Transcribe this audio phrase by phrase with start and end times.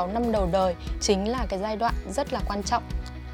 [0.00, 2.82] 6 năm đầu đời chính là cái giai đoạn rất là quan trọng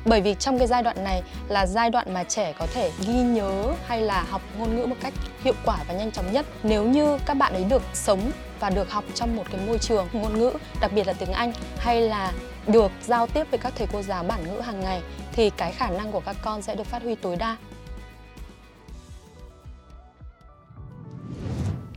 [0.04, 3.23] bởi vì trong cái giai đoạn này là giai đoạn mà trẻ có thể ghi
[3.23, 5.13] nhớ hay là học ngôn ngữ một cách
[5.44, 8.21] hiệu quả và nhanh chóng nhất nếu như các bạn ấy được sống
[8.61, 11.52] và được học trong một cái môi trường ngôn ngữ, đặc biệt là tiếng Anh,
[11.79, 12.32] hay là
[12.66, 15.02] được giao tiếp với các thầy cô giáo bản ngữ hàng ngày,
[15.32, 17.56] thì cái khả năng của các con sẽ được phát huy tối đa.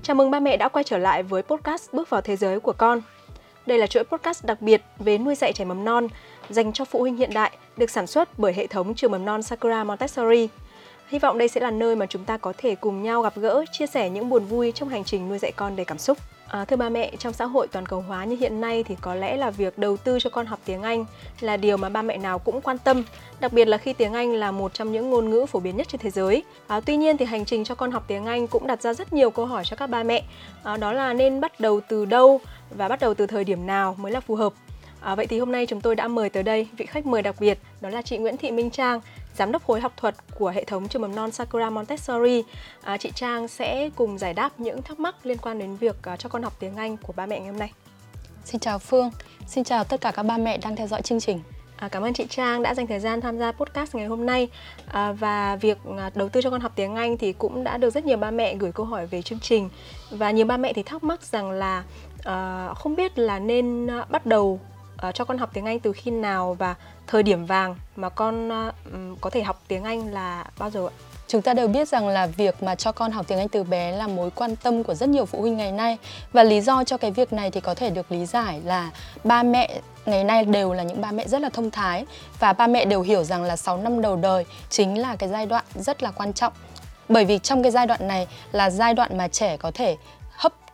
[0.04, 2.74] Chào mừng ba mẹ đã quay trở lại với podcast Bước vào thế giới của
[2.74, 3.02] con.
[3.70, 6.08] Đây là chuỗi podcast đặc biệt về nuôi dạy trẻ mầm non
[6.50, 9.44] dành cho phụ huynh hiện đại được sản xuất bởi hệ thống trường mầm non
[9.44, 10.48] Sakura Montessori.
[11.08, 13.66] Hy vọng đây sẽ là nơi mà chúng ta có thể cùng nhau gặp gỡ,
[13.72, 16.18] chia sẻ những buồn vui trong hành trình nuôi dạy con đầy cảm xúc.
[16.48, 19.16] À, thưa ba mẹ, trong xã hội toàn cầu hóa như hiện nay thì có
[19.16, 21.06] lẽ là việc đầu tư cho con học tiếng Anh
[21.40, 23.04] là điều mà ba mẹ nào cũng quan tâm,
[23.40, 25.88] đặc biệt là khi tiếng Anh là một trong những ngôn ngữ phổ biến nhất
[25.90, 26.44] trên thế giới.
[26.68, 29.14] À, tuy nhiên thì hành trình cho con học tiếng Anh cũng đặt ra rất
[29.14, 30.24] nhiều câu hỏi cho các ba mẹ.
[30.64, 33.96] À, đó là nên bắt đầu từ đâu và bắt đầu từ thời điểm nào
[34.00, 34.54] mới là phù hợp.
[35.02, 37.36] À, vậy thì hôm nay chúng tôi đã mời tới đây vị khách mời đặc
[37.40, 39.02] biệt đó là chị Nguyễn Thị Minh Trang,
[39.36, 42.44] giám đốc khối học thuật của hệ thống trường mầm non Sakura Montessori.
[42.82, 46.20] À, chị Trang sẽ cùng giải đáp những thắc mắc liên quan đến việc uh,
[46.20, 47.72] cho con học tiếng Anh của ba mẹ ngày hôm nay.
[48.46, 49.12] Xin chào Phương,
[49.48, 51.40] xin chào tất cả các ba mẹ đang theo dõi chương trình.
[51.80, 54.48] À, cảm ơn chị Trang đã dành thời gian tham gia podcast ngày hôm nay
[54.88, 57.90] à, và việc à, đầu tư cho con học tiếng Anh thì cũng đã được
[57.90, 59.70] rất nhiều ba mẹ gửi câu hỏi về chương trình
[60.10, 61.84] và nhiều ba mẹ thì thắc mắc rằng là
[62.20, 64.60] uh, không biết là nên ờ, bắt đầu
[65.08, 66.76] uh, cho con học tiếng Anh từ khi nào và
[67.08, 70.94] thời điểm vàng mà con uh, có thể học tiếng Anh là bao giờ ạ?
[71.28, 73.92] Chúng ta đều biết rằng là việc mà cho con học tiếng Anh từ bé
[73.92, 75.98] là mối quan tâm của rất nhiều phụ huynh ngày nay
[76.34, 78.92] và lý do cho cái việc này thì có thể được lý giải là
[79.24, 82.06] ba mẹ ngày nay đều là những ba mẹ rất là thông thái
[82.40, 85.46] và ba mẹ đều hiểu rằng là 6 năm đầu đời chính là cái giai
[85.46, 86.54] đoạn rất là quan trọng.
[87.10, 89.98] Bởi vì trong cái giai đoạn này là giai đoạn mà trẻ có thể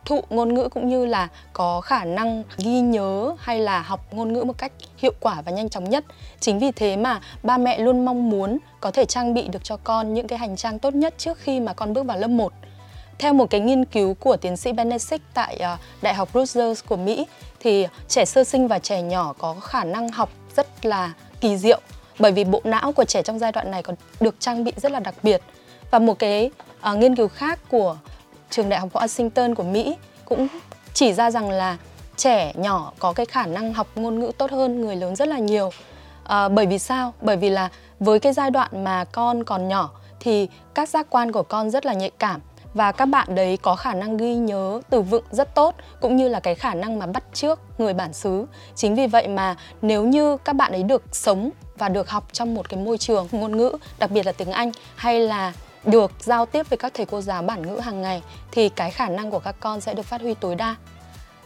[0.06, 4.32] thụ ngôn ngữ cũng như là có khả năng ghi nhớ hay là học ngôn
[4.32, 6.04] ngữ một cách hiệu quả và nhanh chóng nhất.
[6.40, 9.76] Chính vì thế mà ba mẹ luôn mong muốn có thể trang bị được cho
[9.84, 12.52] con những cái hành trang tốt nhất trước khi mà con bước vào lớp 1.
[13.18, 16.96] Theo một cái nghiên cứu của tiến sĩ Benesic tại ờ, Đại học Rutgers của
[16.96, 17.26] Mỹ
[17.60, 21.80] thì trẻ sơ sinh và trẻ nhỏ có khả năng học rất là kỳ diệu
[22.18, 24.92] bởi vì bộ não của trẻ trong giai đoạn này còn được trang bị rất
[24.92, 25.42] là đặc biệt.
[25.90, 26.50] Và một cái
[26.90, 27.96] uh, nghiên cứu khác của
[28.50, 30.48] trường đại học Washington của Mỹ cũng
[30.94, 31.76] chỉ ra rằng là
[32.16, 35.38] trẻ nhỏ có cái khả năng học ngôn ngữ tốt hơn người lớn rất là
[35.38, 35.70] nhiều.
[36.24, 37.14] À, bởi vì sao?
[37.20, 37.68] Bởi vì là
[38.00, 39.90] với cái giai đoạn mà con còn nhỏ
[40.20, 42.40] thì các giác quan của con rất là nhạy cảm
[42.74, 46.28] và các bạn đấy có khả năng ghi nhớ từ vựng rất tốt cũng như
[46.28, 48.46] là cái khả năng mà bắt chước người bản xứ.
[48.74, 52.54] Chính vì vậy mà nếu như các bạn ấy được sống và được học trong
[52.54, 55.52] một cái môi trường ngôn ngữ, đặc biệt là tiếng Anh hay là
[55.86, 59.08] được giao tiếp với các thầy cô giáo bản ngữ hàng ngày thì cái khả
[59.08, 60.74] năng của các con sẽ được phát huy tối đa.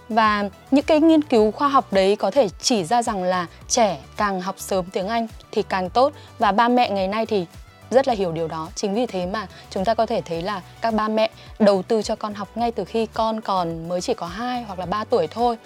[0.08, 3.98] Và những cái nghiên cứu khoa học đấy có thể chỉ ra rằng là trẻ
[4.16, 6.12] càng học sớm tiếng Anh thì càng tốt.
[6.38, 7.46] Và ba mẹ ngày nay thì
[7.90, 8.68] rất là hiểu điều đó.
[8.74, 12.02] Chính vì thế mà chúng ta có thể thấy là các ba mẹ đầu tư
[12.02, 15.04] cho con học ngay từ khi con còn mới chỉ có 2 hoặc là 3
[15.04, 15.56] tuổi thôi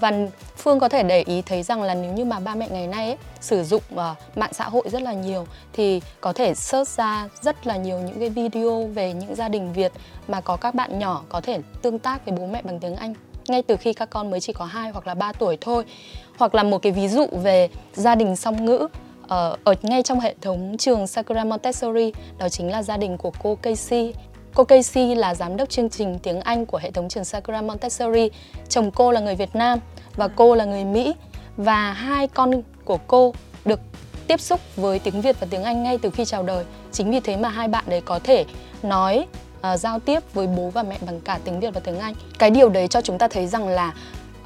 [0.00, 0.12] và
[0.56, 3.06] phương có thể để ý thấy rằng là nếu như mà ba mẹ ngày nay
[3.06, 7.28] ấy, sử dụng uh, mạng xã hội rất là nhiều thì có thể search ra
[7.42, 9.92] rất là nhiều những cái video về những gia đình việt
[10.28, 13.14] mà có các bạn nhỏ có thể tương tác với bố mẹ bằng tiếng anh.
[13.48, 15.84] Ngay từ khi các con mới chỉ có 2 hoặc là 3 tuổi thôi.
[16.38, 18.86] Hoặc là một cái ví dụ về gia đình song ngữ
[19.28, 23.32] ở, ở ngay trong hệ thống trường Sakura Montessori đó chính là gia đình của
[23.42, 24.12] cô Casey.
[24.54, 28.30] Cô Casey là giám đốc chương trình tiếng Anh của hệ thống trường Sakura Montessori.
[28.68, 29.78] Chồng cô là người Việt Nam
[30.16, 31.14] và cô là người Mỹ
[31.56, 33.34] và hai con của cô
[33.64, 33.80] được
[34.26, 36.64] tiếp xúc với tiếng Việt và tiếng Anh ngay từ khi chào đời.
[36.92, 38.44] Chính vì thế mà hai bạn đấy có thể
[38.82, 39.26] nói
[39.72, 42.14] uh, giao tiếp với bố và mẹ bằng cả tiếng Việt và tiếng Anh.
[42.38, 43.94] Cái điều đấy cho chúng ta thấy rằng là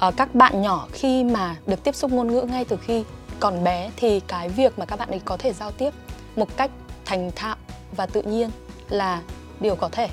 [0.07, 3.03] uh, các bạn nhỏ khi mà được tiếp xúc ngôn ngữ ngay từ khi
[3.39, 5.93] còn bé thì cái việc mà các bạn ấy có thể giao tiếp
[6.35, 6.71] một cách
[7.05, 7.55] thành thạo
[7.95, 8.49] và tự nhiên
[8.89, 9.21] là
[9.59, 10.09] điều có thể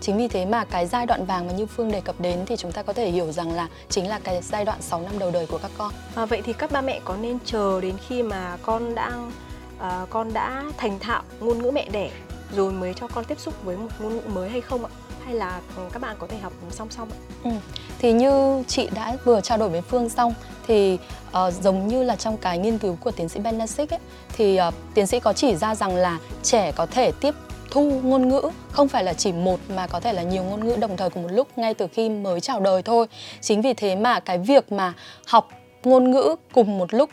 [0.00, 2.56] Chính vì thế mà cái giai đoạn vàng mà như Phương đề cập đến thì
[2.56, 5.30] chúng ta có thể hiểu rằng là chính là cái giai đoạn 6 năm đầu
[5.30, 5.92] đời của các con.
[6.14, 9.30] À, vậy thì các ba mẹ có nên chờ đến khi mà con đang
[9.78, 12.10] uh, con đã thành thạo ngôn ngữ mẹ đẻ
[12.56, 14.90] rồi mới cho con tiếp xúc với một ngôn ngữ mới hay không ạ?
[15.24, 15.60] Hay là
[15.92, 17.18] các bạn có thể học song song ạ?
[17.44, 17.50] Ừ.
[17.98, 20.34] Thì như chị đã vừa trao đổi với Phương xong
[20.66, 20.98] thì
[21.28, 24.00] uh, giống như là trong cái nghiên cứu của tiến sĩ Benesic ấy
[24.36, 27.34] thì uh, tiến sĩ có chỉ ra rằng là trẻ có thể tiếp
[27.70, 30.76] thu ngôn ngữ, không phải là chỉ một mà có thể là nhiều ngôn ngữ
[30.80, 33.06] đồng thời cùng một lúc ngay từ khi mới chào đời thôi.
[33.40, 34.92] Chính vì thế mà cái việc mà
[35.26, 35.48] học
[35.84, 37.10] ngôn ngữ cùng một lúc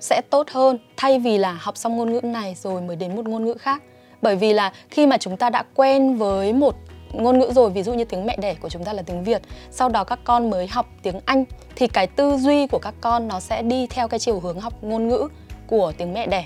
[0.00, 3.28] sẽ tốt hơn thay vì là học xong ngôn ngữ này rồi mới đến một
[3.28, 3.82] ngôn ngữ khác.
[4.22, 6.74] Bởi vì là khi mà chúng ta đã quen với một
[7.12, 9.42] ngôn ngữ rồi, ví dụ như tiếng mẹ đẻ của chúng ta là tiếng Việt,
[9.70, 11.44] sau đó các con mới học tiếng Anh,
[11.76, 14.72] thì cái tư duy của các con nó sẽ đi theo cái chiều hướng học
[14.82, 15.28] ngôn ngữ
[15.66, 16.44] của tiếng mẹ đẻ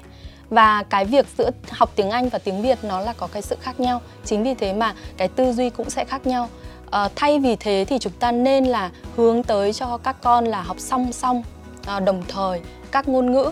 [0.51, 3.57] và cái việc giữa học tiếng Anh và tiếng Việt nó là có cái sự
[3.61, 4.01] khác nhau.
[4.25, 6.49] Chính vì thế mà cái tư duy cũng sẽ khác nhau.
[6.91, 10.63] À, thay vì thế thì chúng ta nên là hướng tới cho các con là
[10.63, 11.43] học song song
[11.87, 12.61] à, đồng thời
[12.91, 13.51] các ngôn ngữ.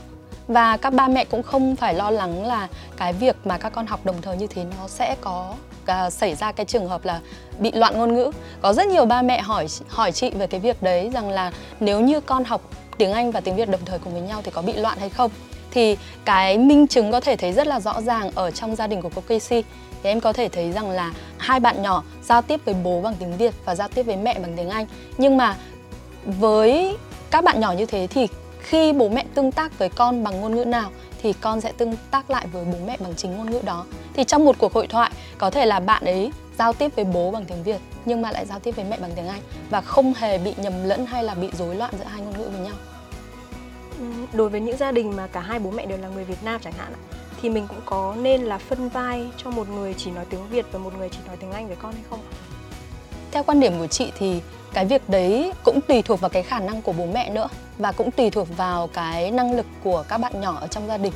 [0.49, 3.87] Và các ba mẹ cũng không phải lo lắng là cái việc mà các con
[3.87, 7.21] học đồng thời như thế nó sẽ có uh, xảy ra cái trường hợp là
[7.59, 8.31] bị loạn ngôn ngữ.
[8.63, 12.01] Có rất nhiều ba mẹ hỏi hỏi chị về cái việc đấy rằng là nếu
[12.01, 12.63] như con học
[12.99, 15.09] tiếng Anh và tiếng Việt đồng thời cùng với nhau thì có bị loạn hay
[15.09, 15.31] không?
[15.79, 19.03] Thì cái minh chứng có thể thấy rất là rõ ràng ở trong gia đình
[19.03, 19.63] của cô Casey.
[20.03, 23.15] Thì em có thể thấy rằng là hai bạn nhỏ giao tiếp với bố bằng
[23.19, 24.87] tiếng Việt và giao tiếp với mẹ bằng tiếng Anh.
[25.19, 25.57] Nhưng mà
[26.25, 26.97] với
[27.31, 28.27] các bạn nhỏ như thế thì
[28.61, 30.91] khi bố mẹ tương tác với con bằng ngôn ngữ nào
[31.23, 33.85] thì con sẽ tương tác lại với bố mẹ bằng chính ngôn ngữ đó.
[34.15, 37.31] Thì trong một cuộc hội thoại, có thể là bạn ấy giao tiếp với bố
[37.31, 39.41] bằng tiếng Việt nhưng mà lại giao tiếp với mẹ bằng tiếng Anh
[39.71, 42.49] và không hề bị nhầm lẫn hay là bị rối loạn giữa hai ngôn ngữ
[42.53, 42.77] với nhau.
[44.33, 46.61] Đối với những gia đình mà cả hai bố mẹ đều là người Việt Nam
[46.65, 46.93] chẳng hạn
[47.43, 50.67] thì mình cũng có nên là phân vai cho một người chỉ nói tiếng Việt
[50.73, 52.21] và một người chỉ nói tiếng Anh với con hay không?
[53.31, 54.41] Theo quan điểm của chị thì
[54.73, 57.49] cái việc đấy cũng tùy thuộc vào cái khả năng của bố mẹ nữa
[57.79, 60.97] và cũng tùy thuộc vào cái năng lực của các bạn nhỏ ở trong gia
[60.97, 61.13] đình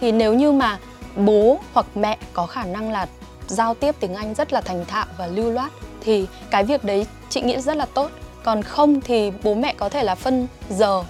[0.00, 0.78] thì nếu như mà
[1.16, 3.06] bố hoặc mẹ có khả năng là
[3.46, 7.06] giao tiếp tiếng Anh rất là thành thạo và lưu loát thì cái việc đấy
[7.28, 8.10] chị nghĩ rất là tốt
[8.44, 11.04] còn không thì bố mẹ có thể là phân giờ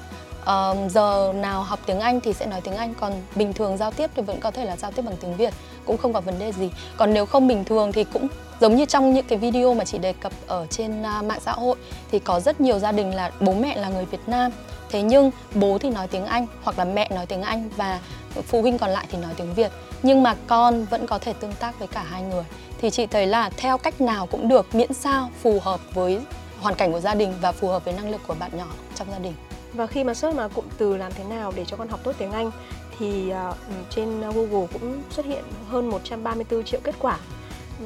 [0.49, 3.91] uh, giờ nào học tiếng Anh thì sẽ nói tiếng Anh còn bình thường giao
[3.91, 5.55] tiếp thì vẫn có thể là giao tiếp bằng tiếng Việt
[5.85, 6.71] cũng không có vấn đề gì.
[6.97, 8.29] Còn nếu không bình thường thì cũng
[8.61, 11.53] giống như trong những cái video mà chị đề cập ở trên uh, mạng xã
[11.53, 11.77] hội
[12.11, 14.51] thì có rất nhiều gia đình là bố mẹ là người Việt Nam.
[14.91, 18.01] Thế nhưng bố thì nói tiếng Anh hoặc là mẹ nói tiếng Anh và
[18.47, 19.73] phụ huynh còn lại thì nói tiếng Việt.
[20.03, 22.45] Nhưng mà con vẫn có thể tương tác với cả hai người.
[22.81, 26.21] Thì chị thấy là theo cách nào cũng được miễn sao phù hợp với
[26.61, 29.11] hoàn cảnh của gia đình và phù hợp với năng lực của bạn nhỏ trong
[29.11, 29.35] gia đình
[29.73, 32.13] và khi mà search mà cụm từ làm thế nào để cho con học tốt
[32.19, 32.51] tiếng Anh
[32.99, 33.57] thì uh,
[33.91, 37.19] trên Google cũng xuất hiện hơn 134 triệu kết quả.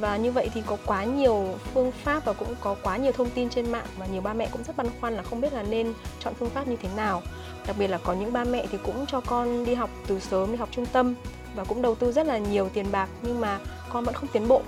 [0.00, 3.30] Và như vậy thì có quá nhiều phương pháp và cũng có quá nhiều thông
[3.30, 5.62] tin trên mạng và nhiều ba mẹ cũng rất băn khoăn là không biết là
[5.62, 7.22] nên chọn phương pháp như thế nào.
[7.66, 10.52] Đặc biệt là có những ba mẹ thì cũng cho con đi học từ sớm
[10.52, 11.14] đi học trung tâm
[11.54, 13.58] và cũng đầu tư rất là nhiều tiền bạc nhưng mà
[13.92, 14.62] con vẫn không tiến bộ.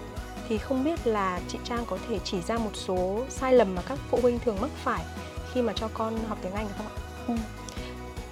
[0.48, 3.82] Thì không biết là chị Trang có thể chỉ ra một số sai lầm mà
[3.82, 5.04] các phụ huynh thường mắc phải
[5.54, 6.94] khi mà cho con học tiếng Anh được không ạ?
[7.28, 7.34] Ừ.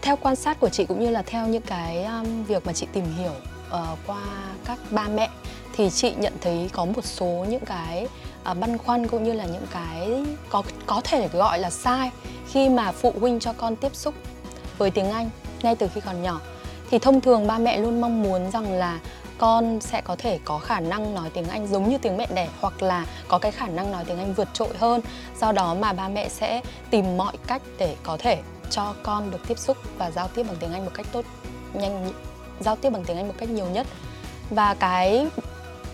[0.02, 2.86] Theo quan sát của chị cũng như là theo những cái um, việc mà chị
[2.92, 3.32] tìm hiểu
[3.68, 4.22] uh, qua
[4.64, 5.30] các ba mẹ
[5.72, 8.06] thì chị nhận thấy có một số những cái
[8.50, 12.10] uh, băn khoăn cũng như là những cái có có thể gọi là sai
[12.48, 14.14] khi mà phụ huynh cho con tiếp xúc
[14.78, 15.30] với tiếng Anh
[15.62, 16.40] ngay từ khi còn nhỏ
[16.90, 18.98] thì thông thường ba mẹ luôn mong muốn rằng là
[19.42, 22.48] con sẽ có thể có khả năng nói tiếng Anh giống như tiếng mẹ đẻ
[22.60, 25.00] hoặc là có cái khả năng nói tiếng Anh vượt trội hơn.
[25.40, 26.60] Do đó mà ba mẹ sẽ
[26.90, 28.40] tìm mọi cách để có thể
[28.70, 31.24] cho con được tiếp xúc và giao tiếp bằng tiếng Anh một cách tốt
[31.72, 32.12] nhanh
[32.60, 33.86] giao tiếp bằng tiếng Anh một cách nhiều nhất.
[34.50, 35.26] Và cái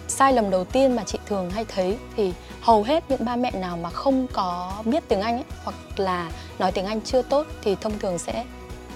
[0.09, 3.51] sai lầm đầu tiên mà chị thường hay thấy thì hầu hết những ba mẹ
[3.51, 7.47] nào mà không có biết tiếng Anh ấy, hoặc là nói tiếng Anh chưa tốt
[7.63, 8.45] thì thông thường sẽ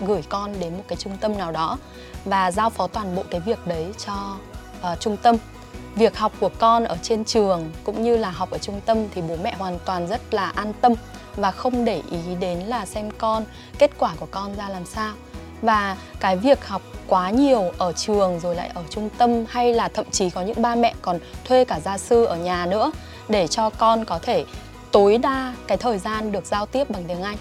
[0.01, 1.79] gửi con đến một cái trung tâm nào đó
[2.25, 4.37] và giao phó toàn bộ cái việc đấy cho
[4.93, 5.37] uh, trung tâm
[5.95, 9.23] việc học của con ở trên trường cũng như là học ở trung tâm thì
[9.23, 10.95] bố mẹ hoàn toàn rất là an tâm
[11.37, 13.45] và không để ý đến là xem con
[13.79, 15.15] kết quả của con ra làm sao
[15.63, 19.89] và cái việc học quá nhiều ở trường rồi lại ở trung tâm hay là
[19.89, 22.93] thậm chí có những ba mẹ còn thuê cả gia sư ở nhà nữa
[23.29, 24.45] để cho con có thể
[24.93, 27.37] tối đa cái thời gian được giao tiếp bằng tiếng Anh.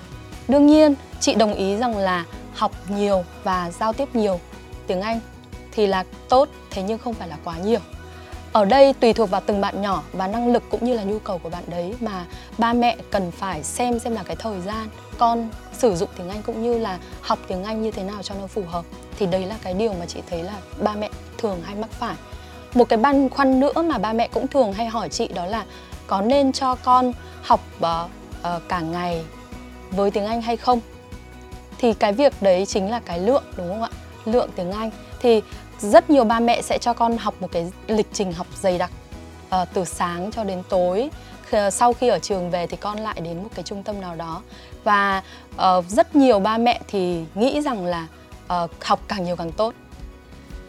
[0.48, 4.39] Đương nhiên, chị đồng ý rằng là học nhiều và giao tiếp nhiều
[4.88, 5.20] tiếng Anh
[5.72, 7.79] thì là tốt, thế nhưng không phải là quá nhiều.
[8.51, 11.20] Ở đây tùy thuộc vào từng bạn nhỏ và năng lực cũng như là nhu
[11.20, 12.25] cầu của bạn đấy mà
[12.58, 16.41] ba mẹ cần phải xem xem là cái thời gian con sử dụng tiếng Anh
[16.41, 18.86] cũng như là học tiếng Anh như thế nào cho nó phù hợp.
[19.20, 22.15] Thì đấy là cái điều mà chị thấy là ba mẹ thường hay mắc phải.
[22.74, 25.65] Một cái băn khoăn nữa mà ba mẹ cũng thường hay hỏi chị đó là
[26.08, 29.24] có nên cho con học uh, uh, cả ngày
[29.91, 30.79] với tiếng Anh hay không?
[31.81, 33.89] Thì cái việc đấy chính là cái lượng đúng không ạ?
[34.25, 34.89] Lượng tiếng Anh.
[35.19, 35.41] Thì
[35.79, 38.91] rất nhiều ba mẹ sẽ cho con học một cái lịch trình học dày đặc
[39.61, 41.09] uh, từ sáng cho đến tối.
[41.51, 44.15] Ờ, sau khi ở trường về thì con lại đến một cái trung tâm nào
[44.15, 44.41] đó.
[44.83, 45.23] Và
[45.55, 48.07] uh, rất nhiều ba mẹ thì nghĩ rằng là
[48.63, 49.73] uh, học càng nhiều càng tốt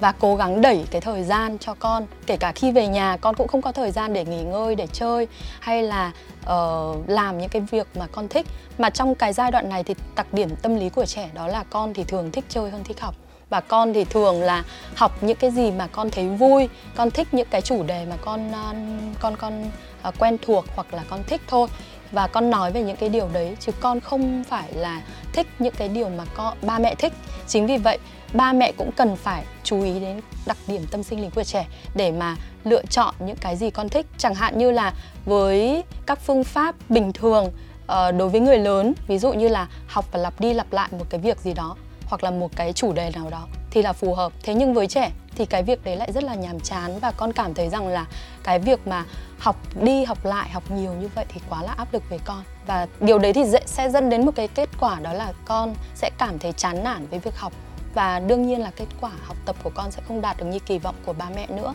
[0.03, 2.07] và cố gắng đẩy cái thời gian cho con.
[2.27, 4.87] Kể cả khi về nhà con cũng không có thời gian để nghỉ ngơi để
[4.93, 5.29] chơi
[5.61, 8.47] hay là uh, làm những cái việc mà con thích.
[8.79, 11.65] Mà trong cái giai đoạn này thì đặc điểm tâm lý của trẻ đó là
[11.71, 13.15] con thì thường thích chơi hơn thích học.
[13.51, 14.65] Và con thì thường là
[14.97, 18.17] học những cái gì mà con thấy vui con thích những cái chủ đề mà
[18.25, 18.75] con ờ,
[19.21, 19.71] con con
[20.09, 21.69] uh, quen thuộc hoặc là con thích thôi.
[22.13, 25.75] Và con nói về những cái điều đấy chứ con không phải là thích những
[25.79, 27.13] cái điều mà con ba mẹ thích.
[27.47, 27.99] Chính vì vậy
[28.33, 31.67] ba mẹ cũng cần phải chú ý đến đặc điểm tâm sinh lý của trẻ
[31.95, 34.07] để mà lựa chọn những cái gì con thích.
[34.19, 34.93] Chẳng hạn như là
[35.25, 39.69] với các phương pháp bình thường uh, đối với người lớn ví dụ như là
[39.87, 42.73] học và lặp đi lặp lại một cái việc gì đó hoặc là một cái
[42.73, 44.33] chủ đề nào đó thì là phù hợp.
[44.43, 47.33] Thế nhưng với trẻ thì cái việc đấy lại rất là nhàm chán và con
[47.33, 48.07] cảm thấy rằng là
[48.43, 49.05] cái việc mà
[49.39, 52.43] học đi học lại học nhiều như vậy thì quá là áp lực với con.
[52.67, 56.11] Và điều đấy thì sẽ dẫn đến một cái kết quả đó là con sẽ
[56.19, 57.53] cảm thấy chán nản với việc học
[57.95, 60.59] và đương nhiên là kết quả học tập của con sẽ không đạt được như
[60.59, 61.75] kỳ vọng của ba mẹ nữa.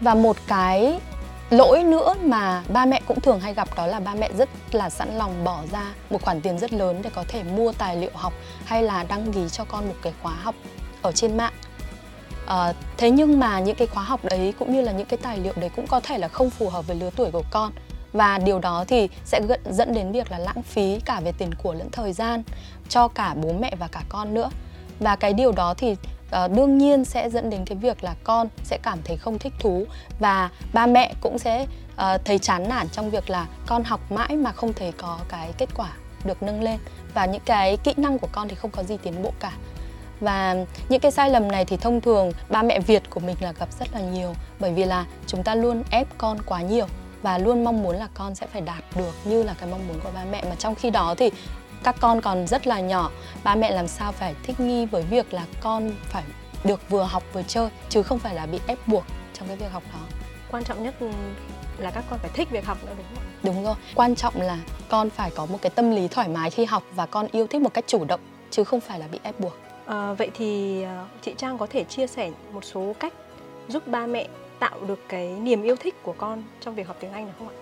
[0.00, 1.00] Và một cái
[1.50, 4.90] lỗi nữa mà ba mẹ cũng thường hay gặp đó là ba mẹ rất là
[4.90, 8.10] sẵn lòng bỏ ra một khoản tiền rất lớn để có thể mua tài liệu
[8.14, 8.32] học
[8.64, 10.54] hay là đăng ký cho con một cái khóa học
[11.02, 11.52] ở trên mạng.
[12.46, 15.38] À, thế nhưng mà những cái khóa học đấy cũng như là những cái tài
[15.38, 17.72] liệu đấy cũng có thể là không phù hợp với lứa tuổi của con.
[18.12, 21.74] Và điều đó thì sẽ dẫn đến việc là lãng phí cả về tiền của
[21.74, 22.42] lẫn thời gian
[22.88, 24.50] cho cả bố mẹ và cả con nữa
[25.00, 28.48] và cái điều đó thì uh, đương nhiên sẽ dẫn đến cái việc là con
[28.64, 29.84] sẽ cảm thấy không thích thú
[30.18, 34.36] và ba mẹ cũng sẽ uh, thấy chán nản trong việc là con học mãi
[34.36, 35.92] mà không thể có cái kết quả
[36.24, 36.78] được nâng lên.
[37.14, 39.52] Và những cái kỹ năng của con thì không có gì tiến bộ cả.
[40.20, 40.54] Và
[40.88, 43.68] những cái sai lầm này thì thông thường ba mẹ Việt của mình là gặp
[43.78, 46.86] rất là nhiều bởi vì là chúng ta luôn ép con quá nhiều
[47.22, 50.00] và luôn mong muốn là con sẽ phải đạt được như là cái mong muốn
[50.04, 50.44] của ba mẹ.
[50.48, 51.30] Mà trong khi đó thì
[51.84, 53.10] các con còn rất là nhỏ.
[53.44, 56.22] Ba mẹ làm sao phải thích nghi với việc là con phải
[56.64, 59.04] được vừa học vừa chơi chứ không phải là bị ép buộc
[59.34, 60.00] trong cái việc học đó.
[60.50, 60.94] Quan trọng nhất
[61.78, 63.74] là các con phải thích việc học nữa đúng không đúng rồi.
[63.94, 67.06] Quan trọng là con phải có một cái tâm lý thoải mái khi học và
[67.06, 69.56] con yêu thích một cách chủ động chứ không phải là bị ép buộc.
[69.86, 73.12] À, vậy thì ờ, chị trang có thể chia sẻ một số cách
[73.68, 74.28] giúp ba mẹ
[74.58, 77.48] tạo được cái niềm yêu thích của con trong việc học tiếng anh được không
[77.48, 77.54] ạ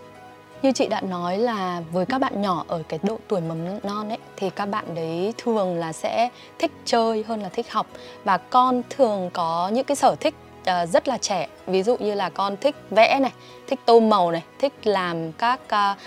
[0.62, 4.08] như chị đã nói là với các bạn nhỏ ở cái độ tuổi mầm non
[4.08, 7.86] ấy thì các bạn đấy thường là sẽ thích chơi hơn là thích học.
[8.24, 11.48] Và con thường có những cái sở thích uh, rất là trẻ.
[11.66, 13.32] Ví dụ như là con thích vẽ này
[13.66, 15.98] thích tô màu này thích làm các uh,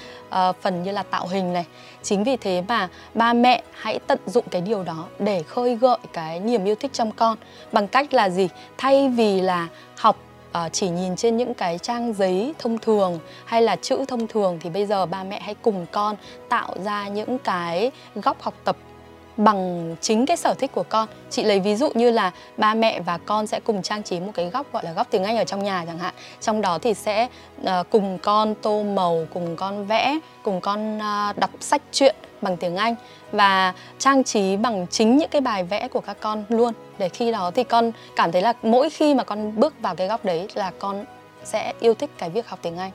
[0.49, 1.65] uh, phần như là tạo hình này.
[2.03, 5.97] Chính vì thế mà ba mẹ hãy tận dụng cái điều đó để khơi gợi
[6.13, 7.37] cái niềm yêu thích trong con.
[7.71, 8.49] Bằng cách là gì?
[8.77, 10.17] Thay vì là học
[10.65, 14.57] uh, chỉ nhìn trên những cái trang giấy thông thường hay là chữ thông thường
[14.61, 16.15] thì bây giờ ba mẹ hãy cùng con
[16.49, 18.77] tạo ra những cái góc học tập
[19.37, 21.07] bằng chính cái sở thích của con.
[21.29, 24.31] Chị lấy ví dụ như là ba mẹ và con sẽ cùng trang trí một
[24.33, 26.13] cái góc gọi là góc tiếng anh ở trong nhà chẳng hạn.
[26.41, 27.27] Trong đó thì sẽ
[27.61, 32.57] uh, cùng con tô màu cùng con vẽ cùng con uh, đọc sách truyện bằng
[32.57, 32.95] tiếng anh
[33.31, 36.73] và trang trí bằng chính những cái bài vẽ của các con luôn.
[36.97, 40.07] Để khi đó thì con cảm thấy là mỗi khi mà con bước vào cái
[40.07, 41.05] góc đấy là con
[41.43, 42.91] sẽ yêu thích cái việc học tiếng anh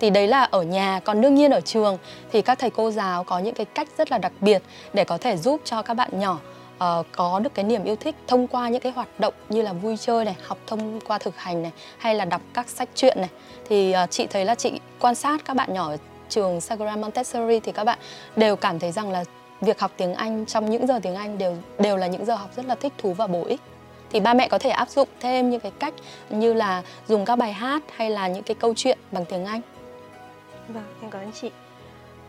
[0.00, 1.98] thì đấy là ở nhà còn đương nhiên ở trường.
[2.32, 4.62] Thì các thầy cô giáo có những cái cách rất là đặc biệt
[4.92, 6.38] để có thể giúp cho các bạn nhỏ
[6.76, 9.72] uh, có được cái niềm yêu thích thông qua những cái hoạt động như là
[9.72, 13.20] vui chơi này học thông qua thực hành này hay là đọc các sách truyện
[13.20, 13.30] này.
[13.68, 15.96] Thì uh, chị thấy là chị quan sát các bạn nhỏ ở
[16.28, 17.98] trường Sagram Montessori thì các bạn
[18.36, 19.24] đều cảm thấy rằng là
[19.60, 22.50] việc học tiếng Anh trong những giờ tiếng Anh đều đều là những giờ học
[22.56, 23.60] rất là thích thú và bổ ích.
[24.12, 25.94] Thì ba mẹ có thể áp dụng thêm những cái cách
[26.30, 29.60] như là dùng các bài hát hay là những cái câu chuyện bằng tiếng Anh.
[30.68, 31.50] Vâng, em cảm ơn chị.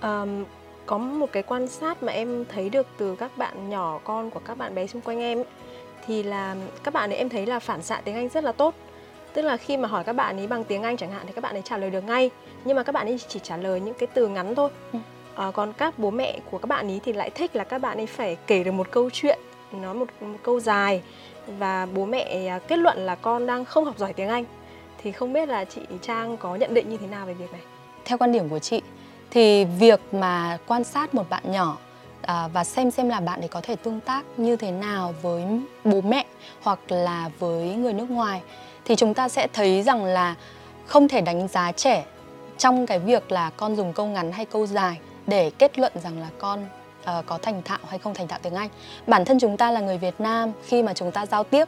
[0.01, 0.45] Um,
[0.85, 4.39] có một cái quan sát mà em thấy được từ các bạn nhỏ con của
[4.45, 5.45] các bạn bé xung quanh em ấy,
[6.05, 8.75] thì là các bạn ấy em thấy là phản xạ tiếng Anh rất là tốt.
[9.33, 11.41] Tức là khi mà hỏi các bạn ấy bằng tiếng Anh chẳng hạn thì các
[11.41, 12.29] bạn ấy trả lời được ngay,
[12.65, 14.69] nhưng mà các bạn ấy chỉ trả lời những cái từ ngắn thôi.
[14.93, 14.99] Ừ.
[15.35, 17.97] À, còn các bố mẹ của các bạn ấy thì lại thích là các bạn
[17.97, 19.39] ấy phải kể được một câu chuyện,
[19.71, 21.01] nói một, một câu dài
[21.47, 24.45] và bố mẹ à, kết luận là con đang không học giỏi tiếng Anh.
[24.97, 27.61] Thì không biết là chị Trang có nhận định như thế nào về việc này?
[28.07, 28.81] Theo quan điểm của chị
[29.31, 31.77] thì việc mà quan sát một bạn nhỏ
[32.21, 35.43] à, và xem xem là bạn ấy có thể tương tác như thế nào với
[35.85, 36.25] bố mẹ
[36.61, 38.41] hoặc là với người nước ngoài
[38.85, 40.35] thì chúng ta sẽ thấy rằng là
[40.85, 42.05] không thể đánh giá trẻ
[42.57, 46.19] trong cái việc là con dùng câu ngắn hay câu dài để kết luận rằng
[46.19, 46.65] là con
[47.01, 48.69] uh, có thành thạo hay không thành thạo tiếng Anh.
[49.07, 51.67] Bản thân chúng ta là người Việt Nam khi mà chúng ta giao tiếp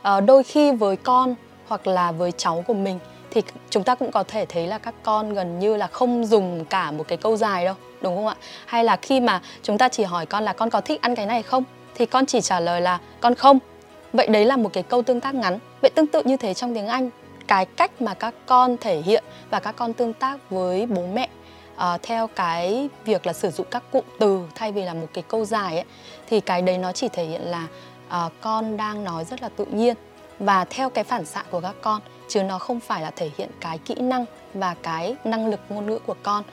[0.00, 1.34] uh, đôi khi với con
[1.68, 2.98] hoặc là với cháu của mình
[3.30, 6.64] thì chúng ta cũng có thể thấy là các con gần như là không dùng
[6.64, 8.34] cả một cái câu dài đâu đúng không ạ?
[8.66, 11.26] Hay là khi mà chúng ta chỉ hỏi con là con có thích ăn cái
[11.26, 11.64] này không?
[11.94, 13.58] Thì con chỉ trả lời là con không.
[14.12, 15.58] Vậy đấy là một cái câu tương tác ngắn.
[15.82, 17.10] Vậy tương tự như thế trong tiếng anh
[17.46, 21.28] cái cách mà các con thể hiện và các con tương tác với bố mẹ
[21.76, 25.24] uh, theo cái việc là sử dụng các cụm từ thay vì là một cái
[25.28, 25.84] câu dài ấy
[26.26, 27.66] thì cái đấy nó chỉ thể hiện là
[28.26, 29.94] uh, con đang nói rất là tự nhiên.
[30.38, 33.48] Và theo cái phản xạ của các con chứ nó không phải là thể hiện
[33.60, 36.44] cái kỹ năng và cái năng lực ngôn ngữ của con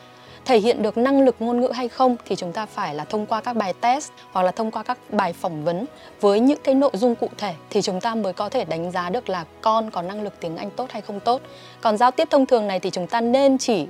[0.46, 3.26] thể hiện được năng lực ngôn ngữ hay không thì chúng ta phải là thông
[3.26, 5.86] qua các bài test hoặc là thông qua các bài phỏng vấn
[6.22, 9.10] với những cái nội dung cụ thể thì chúng ta mới có thể đánh giá
[9.10, 11.42] được là con có năng lực tiếng Anh tốt hay không tốt.
[11.82, 13.88] Còn giao tiếp thông thường này thì chúng ta nên chỉ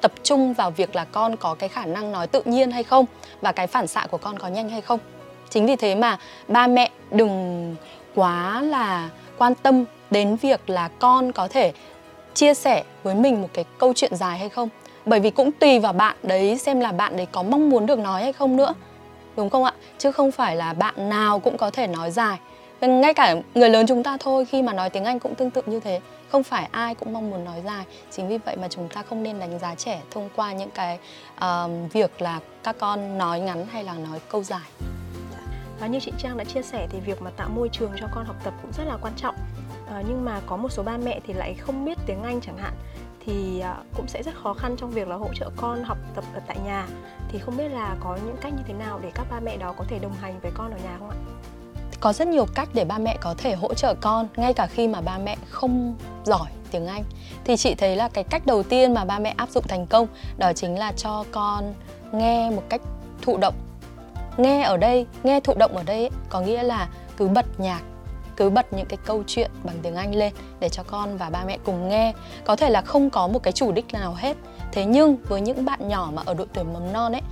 [0.00, 3.06] tập trung vào việc là con có cái khả năng nói tự nhiên hay không
[3.40, 4.98] và cái phản xạ của con có nhanh hay không.
[5.50, 6.18] Chính vì thế mà
[6.48, 7.76] ba mẹ đừng
[8.14, 11.72] quá là quan tâm đến việc là con có thể
[12.34, 14.68] chia sẻ với mình một cái câu chuyện dài hay không?
[15.06, 17.98] Bởi vì cũng tùy vào bạn đấy xem là bạn đấy có mong muốn được
[17.98, 18.74] nói hay không nữa.
[19.36, 19.72] Đúng không ạ?
[19.98, 22.38] Chứ không phải là bạn nào cũng có thể nói dài.
[22.80, 25.62] Ngay cả người lớn chúng ta thôi khi mà nói tiếng anh cũng tương tự
[25.66, 26.00] như thế.
[26.30, 27.84] Không phải ai cũng mong muốn nói dài.
[28.10, 30.98] Chính vì vậy mà chúng ta không nên đánh giá trẻ thông qua những cái
[31.36, 34.68] uh, việc là các con nói ngắn hay là nói câu dài.
[35.80, 38.24] Và như chị Trang đã chia sẻ thì việc mà tạo môi trường cho con
[38.24, 39.34] học tập cũng rất là quan trọng
[39.90, 42.58] à, nhưng mà có một số ba mẹ thì lại không biết tiếng Anh chẳng
[42.58, 42.72] hạn
[43.26, 46.24] thì à, cũng sẽ rất khó khăn trong việc là hỗ trợ con học tập
[46.34, 46.86] ở tại nhà.
[47.28, 49.74] Thì không biết là có những cách như thế nào để các ba mẹ đó
[49.78, 51.16] có thể đồng hành với con ở nhà không ạ?
[52.00, 54.88] Có rất nhiều cách để ba mẹ có thể hỗ trợ con ngay cả khi
[54.88, 57.02] mà ba mẹ không giỏi tiếng Anh.
[57.44, 60.06] Thì chị thấy là cái cách đầu tiên mà ba mẹ áp dụng thành công
[60.38, 61.74] đó chính là cho con
[62.12, 62.80] nghe một cách
[63.22, 63.54] thụ động.
[64.36, 67.80] Nghe ở đây nghe thụ động ở đây ấy, có nghĩa là cứ bật nhạc
[68.40, 71.44] cứ bật những cái câu chuyện bằng tiếng Anh lên để cho con và ba
[71.44, 72.12] mẹ cùng nghe.
[72.44, 74.36] Có thể là không có một cái chủ đích nào hết.
[74.72, 77.22] Thế nhưng với những bạn nhỏ mà ở độ tuổi mầm non ấy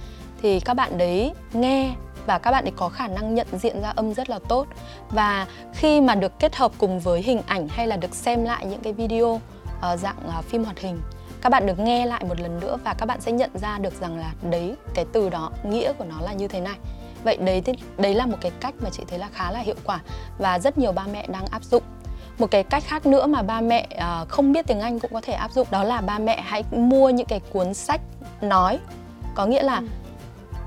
[0.42, 1.94] thì các bạn đấy nghe
[2.26, 4.66] và các bạn ấy có khả năng nhận diện ra âm rất là tốt
[5.10, 8.66] và khi mà được kết hợp cùng với hình ảnh hay là được xem lại
[8.66, 11.00] những cái video uh, dạng uh, phim hoạt hình
[11.40, 14.00] các bạn được nghe lại một lần nữa và các bạn sẽ nhận ra được
[14.00, 16.78] rằng là đấy cái từ đó nghĩa của nó là như thế này
[17.25, 17.62] vậy đấy
[17.98, 20.00] đấy là một cái cách mà chị thấy là khá là hiệu quả
[20.38, 21.82] và rất nhiều ba mẹ đang áp dụng.
[22.38, 25.20] Một cái cách khác nữa mà ba mẹ uh, không biết tiếng Anh cũng có
[25.20, 28.00] thể áp dụng đó là ba mẹ hãy mua những cái cuốn sách
[28.40, 28.78] nói.
[29.34, 29.87] Có nghĩa là ừ.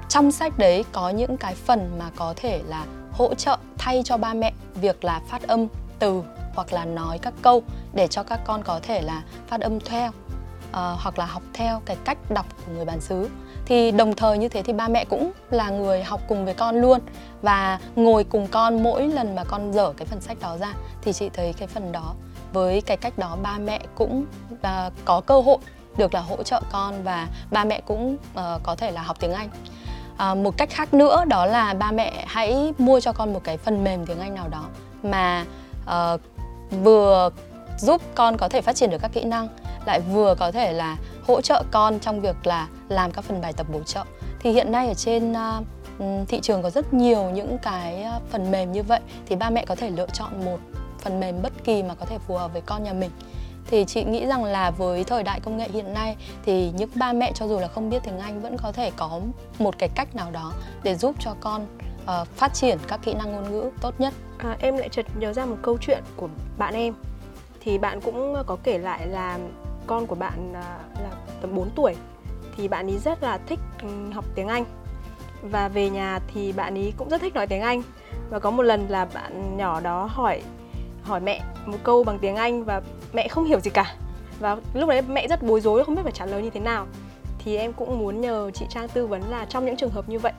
[0.10, 4.18] trong sách đấy có những cái phần mà có thể là hỗ trợ thay cho
[4.18, 5.68] ba mẹ việc là phát âm
[6.00, 6.24] từ
[6.56, 10.08] hoặc là nói các câu để cho các con có thể là phát âm theo
[10.10, 10.14] uh,
[10.74, 13.30] hoặc là học theo cái cách đọc của người bản xứ
[13.72, 16.76] thì đồng thời như thế thì ba mẹ cũng là người học cùng với con
[16.76, 17.00] luôn
[17.42, 21.14] và ngồi cùng con mỗi lần mà con dở cái phần sách đó ra thì
[21.14, 22.14] chị thấy cái phần đó
[22.54, 25.58] với cái cách đó ba mẹ cũng uh, có cơ hội
[25.98, 29.34] được là hỗ trợ con và ba mẹ cũng uh, có thể là học tiếng
[29.34, 29.50] Anh.
[30.32, 33.58] Uh, một cách khác nữa đó là ba mẹ hãy mua cho con một cái
[33.58, 34.66] phần mềm tiếng Anh nào đó
[35.04, 35.46] mà
[35.84, 36.22] uh,
[36.84, 37.30] vừa
[37.78, 39.48] giúp con có thể phát triển được các kỹ năng
[39.86, 43.54] lại vừa có thể là hỗ trợ con trong việc là làm các phần bài
[43.54, 44.04] tập bổ trợ.
[44.40, 48.52] Thì hiện nay ở trên uh, thị trường có rất nhiều những cái ờ, phần
[48.52, 50.58] mềm như vậy thì ba mẹ có thể lựa chọn một
[51.00, 53.10] phần mềm bất kỳ mà có thể phù hợp với con nhà mình.
[53.68, 56.16] Thì chị nghĩ rằng là với thời đại công nghệ hiện nay
[56.46, 59.20] thì những ba mẹ cho dù là không biết tiếng Anh vẫn có thể có
[59.60, 61.68] một cái cách nào đó để giúp cho con
[62.04, 64.14] uh, phát triển các kỹ năng ngôn ngữ tốt nhất.
[64.38, 66.94] À, em lại chợt nhớ ra một câu chuyện của bạn em.
[67.64, 69.40] Thì bạn cũng có kể lại là
[69.88, 71.96] con của bạn à, là tầm 4 tuổi,
[72.58, 74.66] thì bạn ấy rất là thích ừ, học tiếng Anh.
[75.42, 77.84] Và về nhà thì bạn ấy cũng rất thích nói tiếng Anh.
[78.30, 80.42] Và có một lần là bạn nhỏ đó hỏi
[81.04, 82.82] hỏi mẹ một câu bằng tiếng Anh và
[83.14, 83.96] mẹ không hiểu gì cả.
[84.40, 86.88] Và lúc đấy mẹ rất bối rối, không biết phải trả lời như thế nào.
[87.40, 90.20] Thì em cũng muốn nhờ chị Trang tư vấn là trong những trường hợp như
[90.20, 90.34] vậy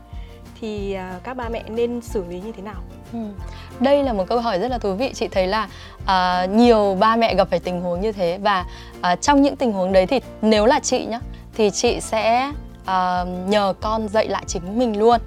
[0.63, 2.83] thì à, các ba mẹ nên xử lý như thế nào?
[3.13, 3.19] Ừ.
[3.81, 5.13] Đây là một câu hỏi rất là thú vị.
[5.15, 5.69] Chị thấy là
[6.03, 8.65] uh, nhiều ba mẹ gặp phải tình huống như thế và
[9.13, 11.21] uh, trong những tình huống đấy thì nếu là chị nhá
[11.55, 15.21] thì chị sẽ uh, nhờ con dạy lại chính mình luôn